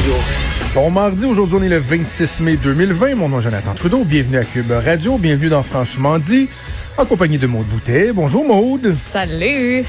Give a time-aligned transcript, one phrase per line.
[0.00, 0.14] Radio.
[0.74, 3.16] Bon mardi, aujourd'hui on est le 26 mai 2020.
[3.16, 4.04] Mon nom est Jonathan Trudeau.
[4.04, 5.18] Bienvenue à Cube Radio.
[5.18, 6.48] Bienvenue dans Franchement dit,
[6.96, 8.12] en compagnie de Maude Boutet.
[8.12, 8.94] Bonjour Maude.
[8.94, 9.84] Salut.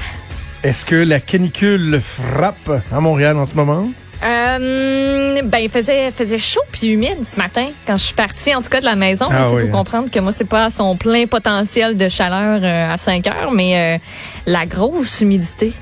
[0.62, 3.88] Est-ce que la canicule frappe à Montréal en ce moment?
[4.22, 8.60] Euh, ben, il faisait, faisait chaud puis humide ce matin quand je suis partie, en
[8.60, 9.28] tout cas de la maison.
[9.30, 9.70] Ah Il oui, faut hein.
[9.70, 13.50] comprendre que moi, c'est pas à son plein potentiel de chaleur euh, à 5 heures,
[13.50, 13.98] mais euh,
[14.46, 15.72] la grosse humidité.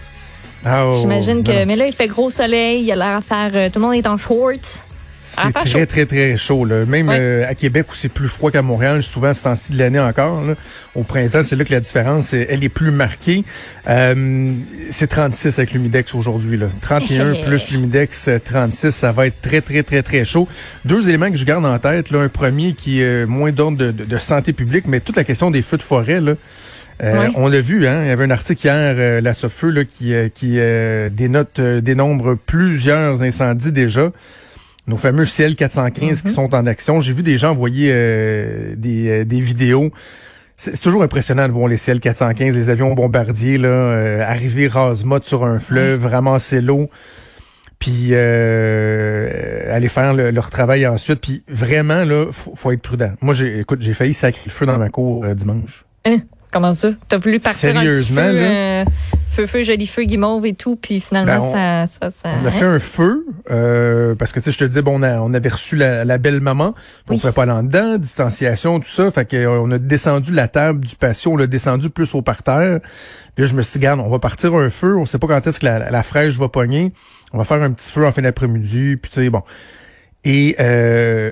[0.65, 1.51] Ah, oh, J'imagine que.
[1.53, 1.67] non.
[1.67, 3.51] Mais là, il fait gros soleil, il a l'air à faire.
[3.55, 4.81] euh, tout le monde est en shorts.
[5.23, 5.79] C'est très, chaud.
[5.87, 6.65] très, très chaud.
[6.65, 6.85] Là.
[6.85, 10.01] Même euh, à Québec, où c'est plus froid qu'à Montréal, souvent ce temps-ci de l'année
[10.01, 10.43] encore.
[10.45, 10.55] là.
[10.97, 13.45] Au printemps, c'est là que la différence, est- elle est plus marquée.
[13.89, 14.53] Euh,
[14.91, 16.57] c'est 36 avec l'humidex aujourd'hui.
[16.57, 16.67] là.
[16.83, 20.49] 31 plus l'humidex, euh, 36, ça va être très, très, très, très chaud.
[20.85, 22.11] Deux éléments que je garde en tête.
[22.11, 25.17] Là, un premier qui est euh, moins d'ordre de, de- de santé publique, mais toute
[25.17, 26.21] la question des feux de forêt.
[26.21, 26.33] Là.
[27.03, 27.29] Euh.
[27.37, 30.13] On l'a vu, hein, il y avait un article hier, euh, la Sofeu, là, qui,
[30.15, 34.11] euh, qui euh, dénote, euh, dénombre plusieurs incendies déjà
[34.87, 37.01] nos fameux CL415 qui sont en action.
[37.01, 39.93] J'ai vu des gens envoyer euh, des, euh, des vidéos.
[40.57, 45.45] C'est toujours impressionnant de voir les CL415, les avions bombardiers, là, euh, arriver rase-motte sur
[45.45, 46.91] un fleuve, ramasser l'eau,
[47.79, 51.21] puis euh, aller faire le- leur travail ensuite.
[51.21, 53.13] Puis vraiment, là, faut, faut être prudent.
[53.21, 55.85] Moi, j'ai, écoute, j'ai failli sacrer le feu dans ma cour euh, dimanche.
[56.05, 56.19] Hein?
[56.53, 56.91] Comment ça?
[57.09, 58.41] T'as voulu partir un petit Sérieusement, feu, là?
[58.41, 58.85] euh,
[59.29, 62.31] feu, feu, joli feu, guimauve et tout, puis finalement, Ben, on- ça, ça, ça.
[62.43, 62.51] On a hein?
[62.51, 65.33] fait un feu euh, parce que tu sais, je te dis, bon, on, a- on
[65.33, 67.21] avait reçu la, la belle maman, puis on Oui.
[67.21, 70.49] pouvait pas aller en dedans, distanciation, tout ça, fait que euh, on a descendu la
[70.49, 72.81] table du patio, on l'a descendu plus au parterre.
[73.37, 75.29] Puis là, je me suis dit, garde, on va partir un feu, on sait pas
[75.29, 76.93] quand est-ce que la, la fraîche va pogner,
[77.33, 79.43] on va faire un petit feu en fin d'après-midi, puis tu sais, bon.
[80.25, 81.31] Et euh,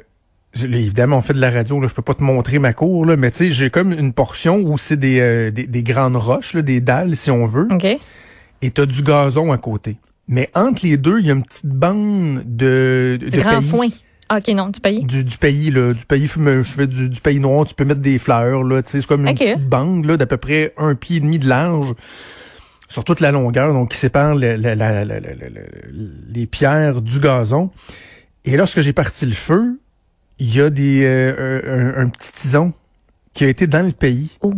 [0.54, 3.16] évidemment, on fait de la radio, là, je peux pas te montrer ma cour, là,
[3.16, 6.54] mais tu sais, j'ai comme une portion où c'est des, euh, des, des grandes roches,
[6.54, 7.86] là, des dalles, si on veut OK.
[8.62, 9.96] et t'as du gazon à côté.
[10.26, 13.68] Mais entre les deux, il y a une petite bande de, de Du grand pays.
[13.68, 13.88] foin.
[14.30, 15.04] OK, non, du pays.
[15.04, 18.00] Du, du pays, là, du pays, je fais du, du pays noir, tu peux mettre
[18.02, 20.94] des fleurs, là, tu sais, c'est comme une petite bande, là, d'à peu près un
[20.94, 21.94] pied et demi de large,
[22.90, 27.70] sur toute la longueur, donc qui sépare la- la- la- les pierres du gazon.
[28.44, 29.78] Et lorsque j'ai parti le feu,
[30.38, 32.72] il y a des, euh, un, un petit tison
[33.34, 34.36] qui a été dans le pays.
[34.40, 34.54] Oh.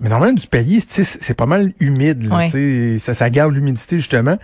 [0.00, 2.24] Mais normalement, du pays, c'est pas mal humide.
[2.24, 2.98] Là, Ouais.
[2.98, 4.38] ça, ça garde l'humidité, justement.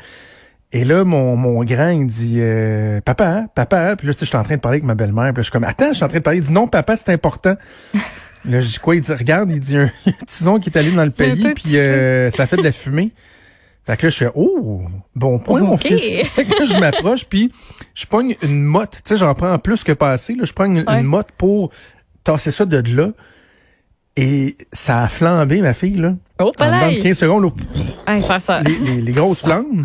[0.74, 3.94] Et là, mon, mon grand, il dit euh, Papa, hein, papa.
[3.96, 5.32] Puis là, je suis en train de parler avec ma belle-mère.
[5.34, 6.38] Puis là, je suis comme Attends, je suis en train de parler.
[6.38, 7.56] Il dit Non, papa, c'est important.
[8.46, 8.96] là, je dis quoi?
[8.96, 9.90] Il dit Regarde, il dit un,
[10.26, 13.10] tison qui est allé dans le pays, puis euh, ça fait de la fumée.
[13.84, 14.82] Fait que là, je fais Oh,
[15.16, 16.00] bon point, mon fils.
[16.34, 17.50] Fait que là, je m'approche, puis
[17.94, 18.92] je pogne une motte.
[18.96, 20.34] Tu sais, j'en prends plus que passé.
[20.34, 21.00] Là, je prends une, Ouais.
[21.00, 21.70] une motte pour
[22.22, 23.08] tasser ça de là.
[24.16, 26.14] Et ça a flambé, ma fille, là.
[26.38, 26.98] Oh, En dedans de palais.
[27.00, 27.50] 15 secondes, là,
[28.14, 28.60] Hey, ça, ça.
[28.62, 29.84] les, les- les grosses flammes.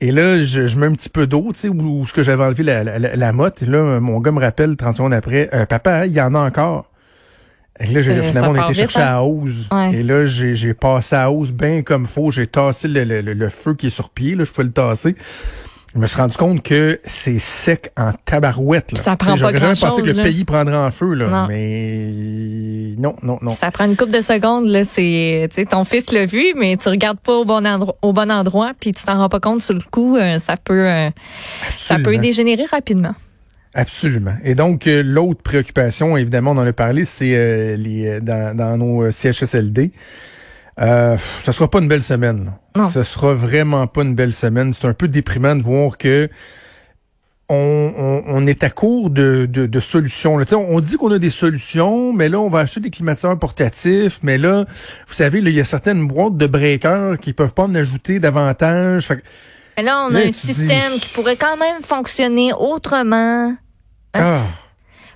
[0.00, 2.22] Et là, je, je mets un petit peu d'eau, tu sais, où, où ce que
[2.22, 3.62] j'avais enlevé la, la, la- la motte.
[3.62, 6.40] Et là, mon gars me rappelle 30 secondes après, Euh, papa, il y en a
[6.40, 6.90] encore.
[7.82, 9.16] Et là, j'ai, Euh, finalement, on a part été vite, chercher hein?
[9.16, 9.68] à hausse.
[9.72, 9.94] Ouais.
[9.96, 12.30] Et là, j'ai, j'ai passé à hausse bien comme faut.
[12.30, 14.72] J'ai tassé le, le, le- le feu qui est sur pied, là, je pouvais le
[14.72, 15.16] tasser.
[15.94, 18.92] Je me suis rendu compte que c'est sec en tabarouette.
[18.92, 18.98] Là.
[18.98, 21.26] Ça prend pas J'aurais jamais grand-chose, pensé que le pays prendrait en feu, là.
[21.28, 21.46] Non.
[21.48, 23.50] Mais non, non, non.
[23.50, 24.84] Ça prend une couple de secondes, là.
[24.84, 28.72] C'est, ton fils l'a vu, mais tu regardes pas au bon endroit, au bon endroit,
[28.80, 30.16] puis tu t'en rends pas compte sur le coup.
[30.16, 31.10] euh, ça peut, euh,
[31.76, 33.14] ça peut dégénérer rapidement.
[33.74, 34.34] Absolument.
[34.44, 38.54] Et donc, euh, l'autre préoccupation, évidemment, on en a parlé, c'est euh, les euh, dans,
[38.56, 39.92] dans nos euh, CHSLD.
[40.80, 42.44] Euh, ce sera pas une belle semaine.
[42.46, 42.58] là.
[42.82, 42.90] Non.
[42.90, 44.72] Ce sera vraiment pas une belle semaine.
[44.72, 46.28] C'est un peu déprimant de voir que
[47.48, 50.38] on, on, on est à court de, de, de solutions.
[50.38, 50.44] là.
[50.52, 54.20] On, on dit qu'on a des solutions, mais là, on va acheter des climatiseurs portatifs.
[54.22, 54.64] Mais là,
[55.06, 58.18] vous savez, là, il y a certaines boîtes de breakers qui peuvent pas en ajouter
[58.20, 59.06] davantage.
[59.08, 59.22] Fait que-
[59.76, 63.54] Mais là, on Là, a un système dis- qui pourrait quand même fonctionner autrement.
[64.14, 64.38] ah.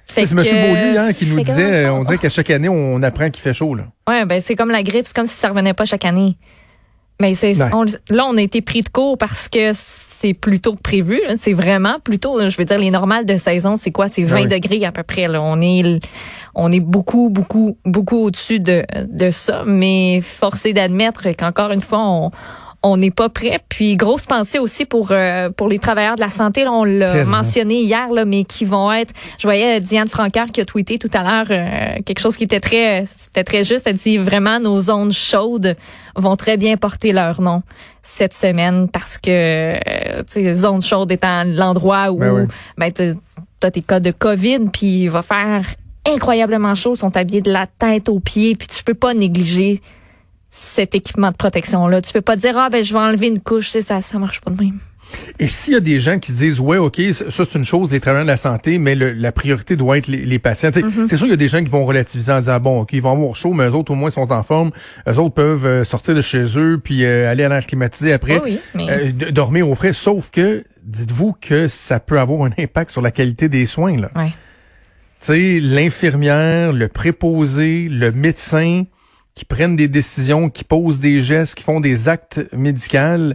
[0.08, 0.44] Fait C'est M.
[0.44, 3.74] Beaulieu hein, qui nous disait, on dirait qu'à chaque année, on apprend qu'il fait chaud.
[3.74, 3.84] Là.
[4.08, 6.36] Ouais, ben c'est comme la grippe, c'est comme si ça revenait pas chaque année.
[7.20, 10.80] Mais c'est là on a été pris de court parce que c'est plus tôt que
[10.82, 11.18] prévu.
[11.40, 12.38] C'est vraiment plus tôt.
[12.38, 12.50] là.
[12.50, 14.06] Je veux dire les normales de saison, c'est quoi?
[14.06, 14.46] C'est 20 Ah oui.
[14.48, 15.26] degrés à peu près.
[15.26, 15.40] Là.
[15.42, 15.98] On est
[16.54, 19.64] on est beaucoup beaucoup beaucoup au-dessus de de ça.
[19.66, 22.30] Mais forcé d'admettre qu'encore une fois on
[22.86, 23.60] on n'est pas prêt.
[23.68, 26.64] Puis grosse pensée aussi pour euh, pour les travailleurs de la santé.
[26.64, 29.12] Là, on l'a mentionné hier, là, mais qui vont être.
[29.38, 32.44] Je voyais euh, Diane Francaire qui a tweeté tout à l'heure euh, quelque chose qui
[32.44, 33.86] était très c'était très juste.
[33.86, 35.76] Elle dit vraiment nos zones chaudes
[36.14, 37.62] vont très bien porter leur nom
[38.02, 42.42] cette semaine parce que euh, tu sais zone chaude étant l'endroit où Ben oui.
[42.78, 43.14] ben
[43.60, 45.64] t'as tes cas de Covid puis il va faire
[46.08, 49.80] incroyablement chaud, sont habillés de la tête aux pieds puis tu peux pas négliger
[50.56, 52.00] cet équipement de protection là.
[52.00, 54.40] Tu peux pas dire ah ben je vais enlever une couche, sais, ça ça marche
[54.40, 54.78] pas de même.
[55.38, 57.92] Et s'il y a des gens qui se disent, ouais, OK, ça c'est une chose,
[57.92, 60.70] les travailleurs de la santé, mais le, la priorité doit être les, patients.
[60.70, 61.08] Mm-hmm.
[61.08, 63.02] C'est sûr qu'il y a des gens qui vont relativiser en disant, bon, OK, ils
[63.02, 64.70] vont avoir chaud, mais eux autres au moins sont en forme.
[65.08, 68.40] Eux autres peuvent euh, sortir de chez eux, puis euh, aller à l'air climatisé après,
[68.76, 69.92] euh, dormir au frais.
[69.92, 74.00] Sauf que, dites-vous que ça peut avoir un impact sur la qualité des soins.
[74.00, 74.10] Là.
[74.16, 74.32] Ouais.
[75.20, 78.84] Tu sais, l'infirmière, le préposé, le médecin
[79.36, 83.34] qui prennent des décisions, qui posent des gestes, qui font des actes médicaux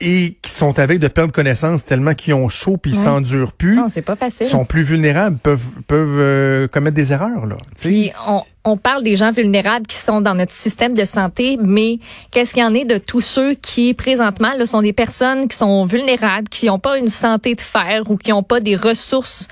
[0.00, 3.76] et qui sont avec de perdre connaissance tellement qu'ils ont chaud puis ils s'endurent plus.
[3.76, 4.46] Non, c'est pas facile.
[4.46, 7.56] sont plus vulnérables, peuvent peuvent euh, commettre des erreurs là.
[7.80, 11.98] Puis on, on parle des gens vulnérables qui sont dans notre système de santé, mais
[12.30, 15.56] qu'est-ce qu'il y en est de tous ceux qui présentement là, sont des personnes qui
[15.56, 19.46] sont vulnérables, qui n'ont pas une santé de fer ou qui n'ont pas des ressources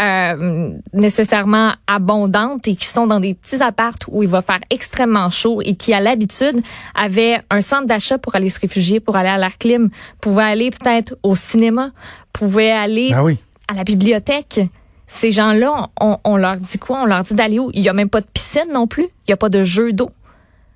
[0.00, 5.30] euh, nécessairement abondantes et qui sont dans des petits appartes où il va faire extrêmement
[5.30, 6.60] chaud et qui à l'habitude
[6.94, 10.70] avaient un centre d'achat pour aller se réfugier, pour aller à l'air clim, pouvaient aller
[10.70, 11.92] peut-être au cinéma,
[12.32, 13.24] pouvaient aller ah
[13.68, 14.60] à la bibliothèque.
[15.06, 17.02] Ces gens-là, on, on, leur dit quoi?
[17.02, 17.70] On leur dit d'aller où?
[17.72, 19.04] Il n'y a même pas de piscine non plus.
[19.04, 20.10] Il n'y a pas de jeu d'eau.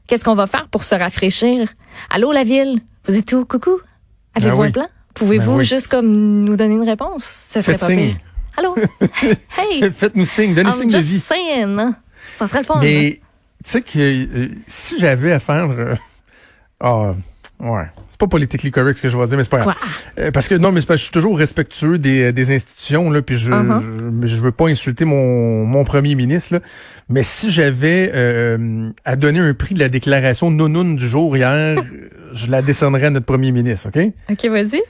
[0.06, 1.68] Qu'est-ce qu'on va faire pour se rafraîchir?
[2.10, 2.80] Allô, la ville?
[3.06, 3.44] Vous êtes où?
[3.44, 3.80] Coucou?
[4.34, 4.86] Avez-vous ben un plan?
[5.14, 7.24] Pouvez-vous ben juste comme nous donner une réponse?
[7.24, 8.16] Ça serait pas pire.
[8.58, 8.74] Allô?
[9.56, 9.90] hey!
[9.92, 11.20] Faites-nous signe, donnez signe de vie.
[11.20, 11.92] Saying.
[12.34, 12.80] Ça serait le fun.
[12.80, 13.20] Mais,
[13.64, 15.70] tu sais que euh, si j'avais à faire...
[15.70, 15.94] Euh,
[16.80, 17.14] ah,
[17.60, 17.84] ouais.
[18.10, 19.76] C'est pas politiquement correct ce que je vais dire, mais c'est pas grave.
[20.18, 23.52] Euh, parce que non, mais je suis toujours respectueux des, des institutions, là, puis je,
[23.52, 24.26] uh-huh.
[24.26, 26.60] je, veux pas insulter mon, mon premier ministre, là.
[27.08, 28.12] Mais si j'avais
[29.04, 31.80] à donner un prix de la déclaration non du jour hier,
[32.32, 34.12] je la décernerais à notre premier ministre, OK?
[34.30, 34.82] OK, vas-y.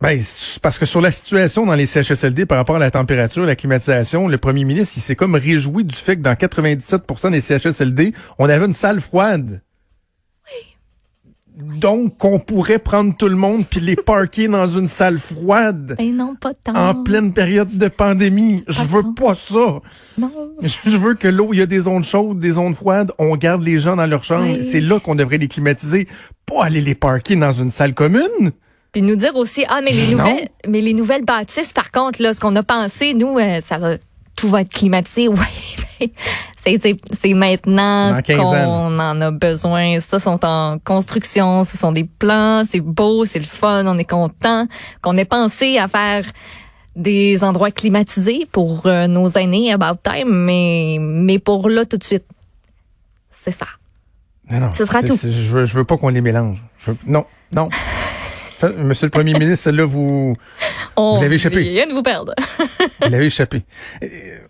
[0.00, 0.20] Ben,
[0.60, 4.28] parce que sur la situation dans les CHSLD par rapport à la température, la climatisation,
[4.28, 8.48] le premier ministre, il s'est comme réjoui du fait que dans 97% des CHSLD, on
[8.48, 9.62] avait une salle froide.
[10.44, 10.76] Oui.
[11.80, 15.94] Donc, on pourrait prendre tout le monde puis les parquer dans une salle froide.
[15.96, 16.74] Ben non, pas tant.
[16.74, 18.64] En pleine période de pandémie.
[18.68, 19.80] je veux pas ça.
[20.18, 20.30] Non.
[20.62, 23.12] Je veux que l'eau, il y a des zones chaudes, des zones froides.
[23.18, 24.58] On garde les gens dans leur chambre.
[24.62, 26.06] C'est là qu'on devrait les climatiser.
[26.44, 28.52] Pas aller les parquer dans une salle commune.
[28.96, 32.32] Puis nous dire aussi, ah, mais les nouvelles, mais les nouvelles bâtisses, par contre, là,
[32.32, 33.96] ce qu'on a pensé, nous, euh, ça va,
[34.34, 35.28] tout va être climatisé.
[35.98, 36.10] Oui,
[37.12, 40.00] c'est maintenant qu'on en a besoin.
[40.00, 44.08] Ça sont en construction, ce sont des plans, c'est beau, c'est le fun, on est
[44.08, 44.66] content
[45.02, 46.24] qu'on ait pensé à faire
[46.96, 52.04] des endroits climatisés pour euh, nos aînés about time, mais mais pour là tout de
[52.04, 52.24] suite,
[53.30, 53.66] c'est ça.
[54.50, 55.16] Non, non, Ce sera tout.
[55.22, 56.62] Je veux, je veux pas qu'on les mélange.
[57.06, 57.68] non, non.
[58.78, 60.34] Monsieur le Premier ministre, celle-là, vous,
[60.96, 61.60] On vous l'avez échappé.
[61.60, 62.34] vient de vous perdre.
[63.02, 63.62] vous l'avez échappé.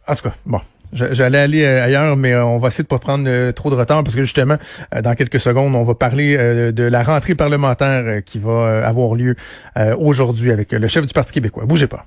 [0.06, 0.60] En tout cas, bon.
[0.92, 3.74] J'allais aller euh, ailleurs, mais euh, on va essayer de pas prendre euh, trop de
[3.74, 4.56] retard parce que justement,
[5.02, 6.36] dans quelques secondes, on va parler
[6.72, 9.36] de la rentrée parlementaire qui va avoir lieu
[9.98, 11.64] aujourd'hui avec le chef du Parti québécois.
[11.66, 12.06] Bougez pas.